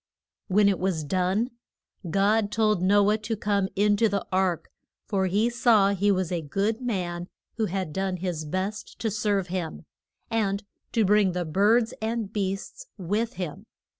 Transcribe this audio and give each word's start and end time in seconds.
When 0.47 0.67
it 0.67 0.79
was 0.79 1.03
done 1.03 1.51
God 2.09 2.51
told 2.51 2.81
No 2.81 3.11
ah 3.11 3.17
to 3.17 3.35
come 3.35 3.69
in 3.75 3.95
to 3.97 4.09
the 4.09 4.25
ark, 4.31 4.71
for 5.05 5.27
he 5.27 5.47
saw 5.47 5.89
he 5.93 6.09
was 6.11 6.31
a 6.31 6.41
good 6.41 6.81
man 6.81 7.27
who 7.57 7.65
had 7.67 7.93
done 7.93 8.17
his 8.17 8.43
best 8.43 8.97
to 8.97 9.11
serve 9.11 9.49
him, 9.49 9.85
and 10.31 10.63
to 10.93 11.05
bring 11.05 11.33
the 11.33 11.45
birds 11.45 11.93
and 12.01 12.33
beasts 12.33 12.87
with 12.97 13.33
him. 13.33 13.67